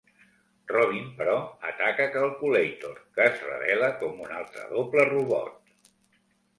Robin, 0.71 1.11
però, 1.19 1.35
ataca 1.73 2.09
Calculator, 2.17 2.97
que 3.19 3.29
es 3.31 3.47
revela 3.53 3.93
com 4.03 4.27
un 4.27 4.35
altre 4.43 4.69
doble 4.77 5.11
robot. 5.15 5.91